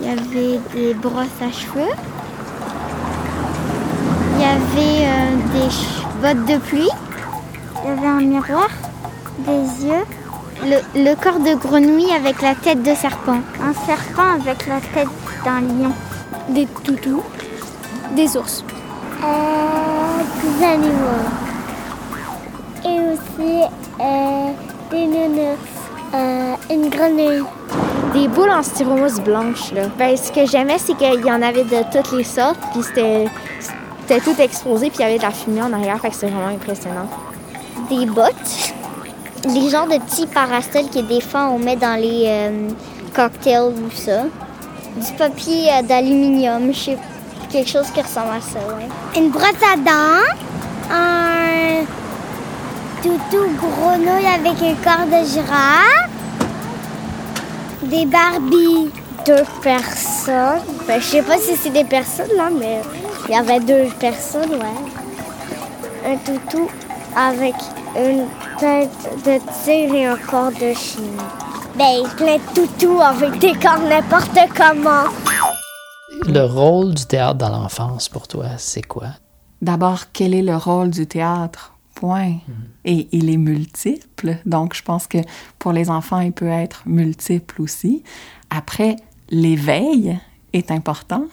[0.01, 1.93] Il y avait des brosses à cheveux.
[4.35, 5.71] Il y avait euh, des
[6.21, 6.91] bottes de pluie.
[7.85, 8.69] Il y avait un miroir,
[9.39, 10.05] des yeux.
[10.65, 13.41] Le, le corps de grenouille avec la tête de serpent.
[13.61, 15.09] Un serpent avec la tête
[15.45, 15.93] d'un lion.
[16.49, 17.23] Des toutous,
[18.17, 18.65] des ours.
[19.25, 21.29] Euh, des animaux.
[22.85, 23.63] Et aussi
[24.01, 24.49] euh,
[24.91, 25.73] des nounours.
[26.15, 27.45] Euh, une grenouille.
[28.13, 29.85] Des boules en styromousse blanche, là.
[29.99, 34.21] Ben, ce que j'aimais, c'est qu'il y en avait de toutes les sortes, puis c'était,
[34.21, 36.55] tout exposé, puis il y avait de la fumée en arrière, fait que c'était vraiment
[36.55, 37.09] impressionnant.
[37.89, 38.75] des bottes,
[39.47, 42.69] les genres de petits parasols que des fois on met dans les euh,
[43.15, 44.25] cocktails ou ça.
[44.97, 46.99] Du papier euh, d'aluminium, je sais
[47.51, 48.89] quelque chose qui ressemble à ça, ouais.
[49.21, 50.37] Une brosse à dents,
[50.91, 51.85] un
[53.03, 56.22] toutou grenouille avec un corps de girafe,
[57.93, 58.91] des Barbies,
[59.27, 60.63] deux personnes.
[60.89, 62.81] Ben, je sais pas si c'est des personnes là, mais
[63.29, 65.03] il y avait deux personnes, ouais
[66.05, 66.69] un toutou
[67.17, 67.55] avec
[67.97, 68.27] une
[68.59, 68.91] tête
[69.25, 71.03] de tigre et un corps de chien.
[71.77, 75.09] Ben, plein de toutous avec des corps n'importe comment.
[76.27, 79.09] Le rôle du théâtre dans l'enfance pour toi, c'est quoi?
[79.61, 81.73] D'abord, quel est le rôle du théâtre?
[82.85, 84.39] Et il est multiple.
[84.47, 85.19] Donc, je pense que
[85.59, 88.03] pour les enfants, il peut être multiple aussi.
[88.51, 88.97] Après,
[89.31, 90.19] l'éveil
[90.53, 91.27] est important.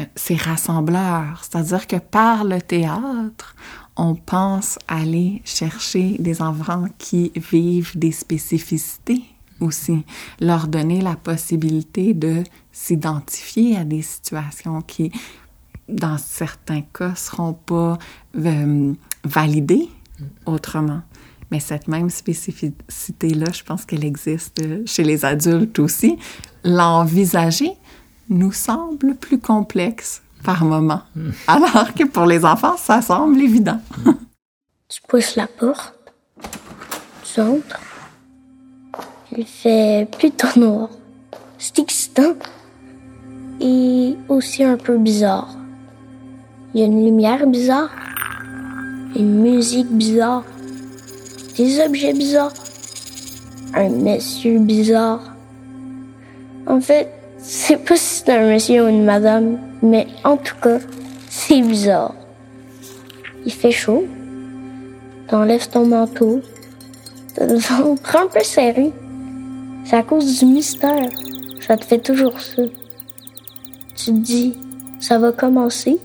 [0.00, 1.42] Euh, C'est rassembleur.
[1.42, 3.54] C'est-à-dire que par le théâtre,
[3.96, 9.22] on pense aller chercher des enfants qui vivent des spécificités
[9.60, 10.04] aussi,
[10.40, 15.10] leur donner la possibilité de s'identifier à des situations qui,
[15.88, 17.98] dans certains cas, seront pas
[18.36, 19.88] euh, validées
[20.46, 21.02] autrement.
[21.50, 26.18] Mais cette même spécificité-là, je pense qu'elle existe chez les adultes aussi.
[26.64, 27.72] L'envisager
[28.28, 31.02] nous semble plus complexe par moment,
[31.46, 33.80] alors que pour les enfants, ça semble évident.
[34.90, 35.94] Tu pousses la porte,
[37.22, 37.78] tu entres.
[39.36, 40.88] Il fait plutôt noir.
[41.58, 42.36] C'est excitant.
[43.60, 45.54] Et aussi un peu bizarre.
[46.72, 47.90] Il y a une lumière bizarre,
[49.16, 50.44] une musique bizarre,
[51.56, 52.52] des objets bizarres,
[53.74, 55.34] un monsieur bizarre.
[56.66, 60.78] En fait, c'est pas si c'est un monsieur ou une madame, mais en tout cas,
[61.28, 62.14] c'est bizarre.
[63.46, 64.04] Il fait chaud.
[65.28, 66.40] T'enlèves ton manteau.
[67.34, 68.92] T'as le ventre un peu serré.
[69.84, 71.08] C'est à cause du mystère.
[71.66, 72.62] Ça te fait toujours ça.
[73.96, 74.58] Tu te dis,
[75.00, 75.98] ça va commencer.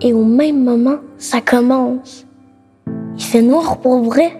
[0.00, 2.24] Et au même moment, ça commence.
[3.16, 4.32] Il fait noir pour vrai.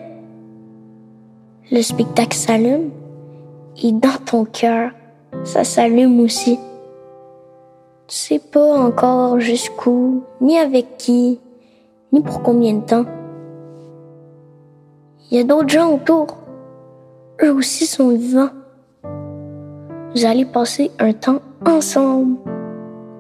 [1.72, 2.90] Le spectacle s'allume.
[3.82, 4.92] Et dans ton cœur,
[5.44, 6.58] ça s'allume aussi.
[8.06, 11.40] Tu sais pas encore jusqu'où, ni avec qui,
[12.12, 13.04] ni pour combien de temps.
[15.30, 16.38] Il y a d'autres gens autour.
[17.42, 18.50] Eux aussi sont vivants.
[20.14, 22.38] Vous allez passer un temps ensemble.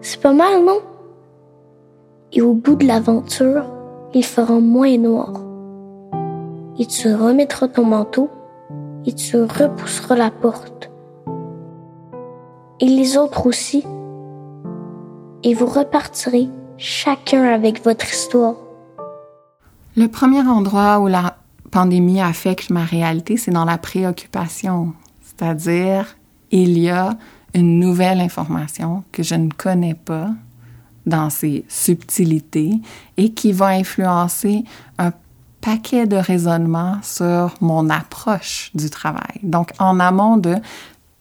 [0.00, 0.80] C'est pas mal, non?
[2.32, 3.64] Et au bout de l'aventure,
[4.14, 5.32] il fera moins noir.
[6.78, 8.30] Et tu remettras ton manteau
[9.06, 10.90] et tu repousseras la porte.
[12.80, 13.84] Et les autres aussi.
[15.42, 18.56] Et vous repartirez chacun avec votre histoire.
[19.96, 21.38] Le premier endroit où la
[21.70, 24.92] pandémie affecte ma réalité, c'est dans la préoccupation.
[25.22, 26.16] C'est-à-dire,
[26.50, 27.16] il y a
[27.54, 30.30] une nouvelle information que je ne connais pas
[31.08, 32.80] dans ses subtilités
[33.16, 34.64] et qui va influencer
[34.98, 35.12] un
[35.60, 39.40] paquet de raisonnements sur mon approche du travail.
[39.42, 40.56] Donc, en amont de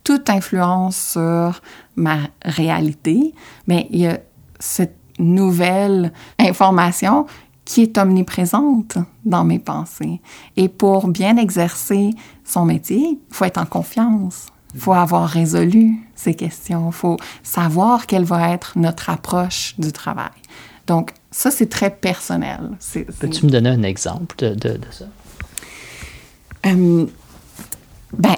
[0.04, 1.62] toute influence sur
[1.96, 3.34] ma réalité,
[3.68, 4.20] mais il y a
[4.60, 7.26] cette nouvelle information
[7.66, 10.22] qui est omniprésente dans mes pensées.
[10.56, 12.12] Et pour bien exercer
[12.46, 14.48] son métier, il faut être en confiance.
[14.78, 16.90] Il faut avoir résolu ces questions.
[16.90, 20.30] Il faut savoir quelle va être notre approche du travail.
[20.86, 22.78] Donc, ça, c'est très personnel.
[23.20, 25.06] Peux-tu me donner un exemple de, de, ça?
[26.68, 27.08] Euh,
[28.16, 28.36] ben,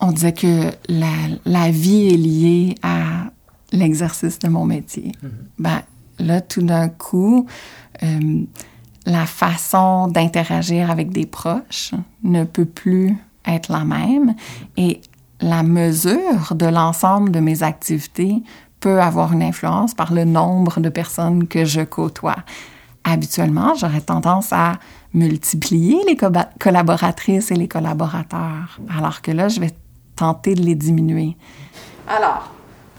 [0.00, 1.12] on disait que la,
[1.44, 3.30] la, vie est liée à
[3.70, 5.12] l'exercice de mon métier.
[5.22, 5.28] Mm-hmm.
[5.58, 5.82] Ben,
[6.18, 7.46] là, tout d'un coup,
[8.02, 8.44] euh,
[9.04, 13.14] la façon d'interagir avec des proches ne peut plus
[13.46, 14.34] être la même
[14.78, 15.02] et
[15.40, 18.42] la mesure de l'ensemble de mes activités
[18.80, 22.36] peut avoir une influence par le nombre de personnes que je côtoie.
[23.04, 24.74] Habituellement, j'aurais tendance à
[25.14, 26.16] multiplier les
[26.58, 29.70] collaboratrices et les collaborateurs, alors que là, je vais
[30.14, 31.36] tenter de les diminuer.
[32.08, 32.50] Alors,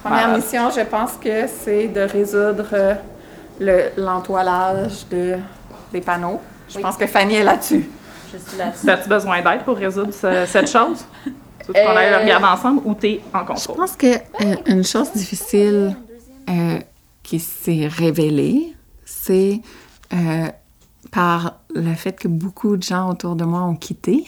[0.04, 2.98] première mission, je pense que c'est de résoudre
[3.98, 5.36] l'entoilage de,
[5.92, 6.40] des panneaux.
[6.70, 7.90] Je pense que Fanny est là-dessus.
[8.32, 8.90] Je suis là-dessus.
[8.90, 11.06] As-tu besoin d'aide pour résoudre cette chose?
[11.68, 13.76] Veux qu'on aille le regarder ensemble ou t'es en contrôle?
[13.76, 15.96] Je pense que euh, une chose difficile
[16.50, 16.80] euh,
[17.24, 18.74] qui s'est révélée,
[19.06, 19.62] c'est
[20.14, 20.48] euh,
[21.12, 24.26] par le fait que beaucoup de gens autour de moi ont quitté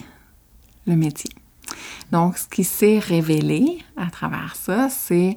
[0.86, 1.30] le métier.
[2.12, 5.36] Donc, ce qui s'est révélé à travers ça, c'est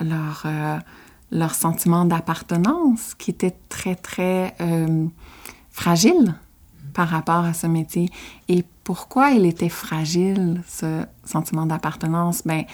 [0.00, 0.46] leur
[1.34, 5.06] leur sentiment d'appartenance qui était très, très euh,
[5.70, 6.34] fragile
[6.94, 8.08] par rapport à ce métier.
[8.48, 12.42] Et pourquoi il était fragile, ce sentiment d'appartenance?
[12.46, 12.64] Ben,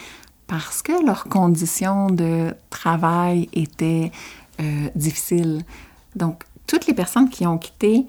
[0.47, 4.11] parce que leurs conditions de travail étaient
[4.59, 5.63] euh, difficiles.
[6.15, 8.05] Donc, toutes les personnes qui ont quitté,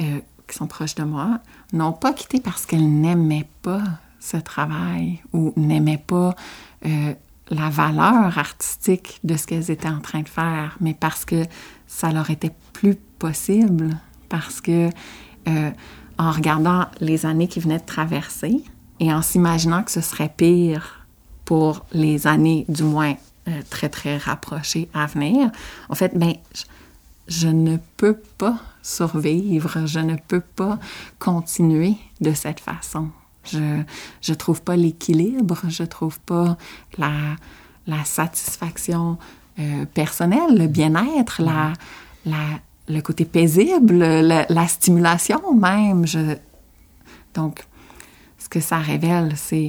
[0.00, 1.40] euh, qui sont proches de moi,
[1.72, 3.82] n'ont pas quitté parce qu'elles n'aimaient pas
[4.18, 6.34] ce travail ou n'aimaient pas
[7.50, 11.44] la valeur artistique de ce qu'elles étaient en train de faire, mais parce que
[11.86, 14.88] ça leur était plus possible, parce que
[15.48, 15.70] euh,
[16.18, 18.62] en regardant les années qui venaient de traverser
[18.98, 21.06] et en s'imaginant que ce serait pire
[21.44, 23.14] pour les années, du moins
[23.48, 25.50] euh, très très rapprochées à venir,
[25.88, 26.64] en fait, ben, je,
[27.26, 30.78] je ne peux pas survivre, je ne peux pas
[31.18, 33.08] continuer de cette façon.
[33.44, 33.82] Je
[34.20, 36.58] je trouve pas l'équilibre, je trouve pas
[36.98, 37.36] la,
[37.86, 39.18] la satisfaction
[39.58, 41.72] euh, personnelle, le bien-être, la,
[42.24, 42.60] la,
[42.90, 46.04] le côté paisible, la, la stimulation même.
[47.34, 47.64] Donc,
[48.38, 49.68] ce que ça révèle, c'est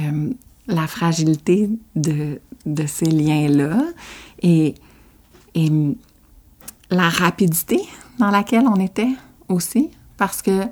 [0.00, 0.30] euh,
[0.66, 2.40] la fragilité de,
[2.86, 3.82] ces liens-là
[4.42, 4.74] et,
[5.54, 5.70] et
[6.90, 7.80] la rapidité
[8.18, 9.12] dans laquelle on était
[9.48, 10.62] aussi, parce que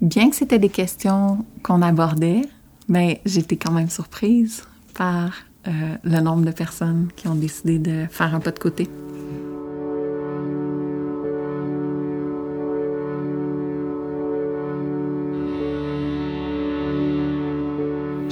[0.00, 2.42] bien que c'était des questions qu'on abordait,
[2.88, 4.64] ben, j'étais quand même surprise
[4.94, 5.32] par
[5.66, 8.88] euh, le nombre de personnes qui ont décidé de faire un pas de côté.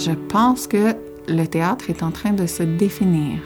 [0.05, 0.97] Je pense que
[1.29, 3.39] le théâtre est en train de se définir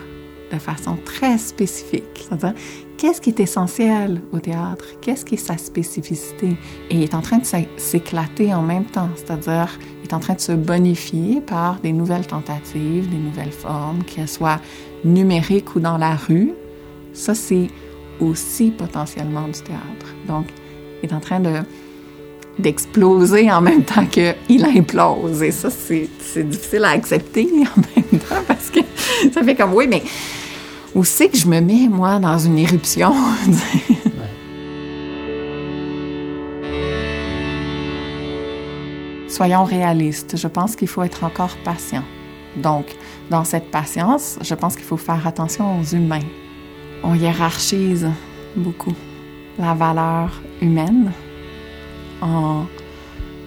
[0.50, 2.04] de façon très spécifique.
[2.14, 2.54] C'est-à-dire,
[2.96, 4.86] qu'est-ce qui est essentiel au théâtre?
[5.02, 6.56] Qu'est-ce qui est sa spécificité?
[6.88, 7.44] Et il est en train de
[7.76, 9.68] s'éclater en même temps, c'est-à-dire,
[10.02, 14.26] il est en train de se bonifier par des nouvelles tentatives, des nouvelles formes, qu'elles
[14.26, 14.60] soient
[15.04, 16.52] numériques ou dans la rue.
[17.12, 17.68] Ça, c'est
[18.18, 20.14] aussi potentiellement du théâtre.
[20.26, 20.46] Donc,
[21.02, 21.60] il est en train de
[22.58, 25.42] d'exploser en même temps qu'il implose.
[25.42, 26.08] Et ça, c'est
[26.48, 28.80] difficile à accepter en même temps parce que
[29.32, 30.02] ça fait comme, oui, mais
[30.94, 33.12] où c'est que je me mets, moi, dans une éruption?
[39.28, 40.36] Soyons réalistes.
[40.38, 42.04] Je pense qu'il faut être encore patient.
[42.56, 42.86] Donc,
[43.28, 46.24] dans cette patience, je pense qu'il faut faire attention aux humains.
[47.02, 48.08] On hiérarchise
[48.56, 48.94] beaucoup
[49.58, 51.12] la valeur humaine
[52.20, 52.66] en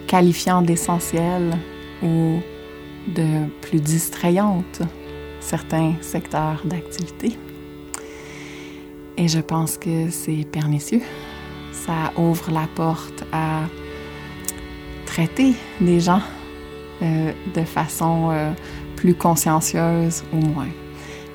[0.07, 1.57] qualifiant d'essentielle
[2.03, 2.39] ou
[3.07, 4.81] de plus distrayante
[5.39, 7.37] certains secteurs d'activité.
[9.17, 11.01] Et je pense que c'est pernicieux.
[11.71, 13.61] Ça ouvre la porte à
[15.05, 16.21] traiter des gens
[17.01, 18.51] euh, de façon euh,
[18.95, 20.69] plus consciencieuse ou moins.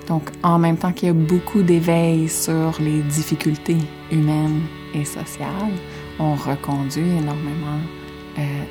[0.09, 3.79] Donc, en même temps qu'il y a beaucoup d'éveil sur les difficultés
[4.11, 4.61] humaines
[4.95, 5.73] et sociales,
[6.19, 7.81] on reconduit énormément
[8.39, 8.65] euh,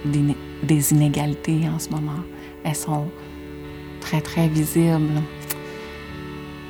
[0.64, 2.22] des inégalités en ce moment
[2.66, 3.08] elles sont
[4.00, 5.22] très, très visibles.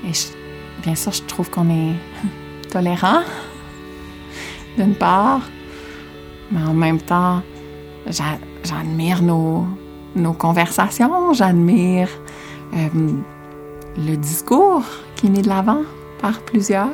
[0.06, 0.12] Et
[0.84, 1.94] bien sûr, je trouve qu'on est
[2.72, 3.22] tolérant,
[4.78, 5.42] d'une part,
[6.52, 7.44] mais en même temps,
[8.08, 9.66] j'a- j'admire nos,
[10.16, 12.10] nos conversations, j'admire
[12.76, 12.88] euh,
[13.98, 14.84] le discours
[15.16, 15.84] qui est mis de l'avant
[16.20, 16.90] par plusieurs.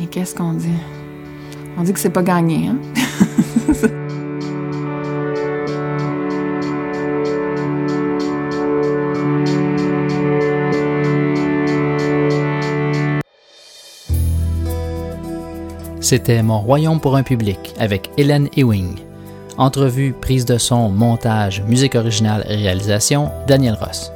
[0.00, 0.68] Et qu'est-ce qu'on dit?
[1.78, 2.78] On dit que c'est pas gagné, hein?
[16.00, 18.96] C'était Mon Royaume pour un public avec Hélène Ewing.
[19.56, 24.10] Entrevue, prise de son, montage, musique originale et réalisation, Daniel Ross.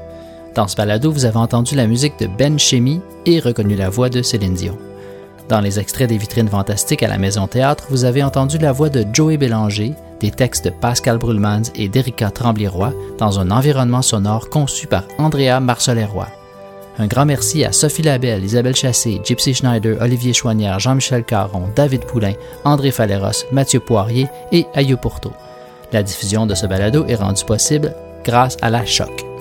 [0.56, 4.08] Dans ce balado, vous avez entendu la musique de Ben Chemi et reconnu la voix
[4.08, 4.78] de Céline Dion.
[5.52, 8.88] Dans les extraits des vitrines fantastiques à la Maison Théâtre, vous avez entendu la voix
[8.88, 14.48] de Joey Bélanger, des textes de Pascal Brulmans et d'Erika Tremblay-Roy dans un environnement sonore
[14.48, 16.26] conçu par Andrea Marcelet-Roy.
[16.98, 22.06] Un grand merci à Sophie Labelle, Isabelle Chassé, Gypsy Schneider, Olivier Chouanière, Jean-Michel Caron, David
[22.06, 22.32] Poulain,
[22.64, 25.34] André Faleros, Mathieu Poirier et Ayo Pourteau.
[25.92, 27.94] La diffusion de ce balado est rendue possible
[28.24, 29.31] grâce à la Choc.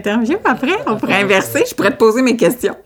[0.00, 0.76] T'interviewe après?
[0.86, 2.76] On pourrait inverser, je pourrais te poser mes questions.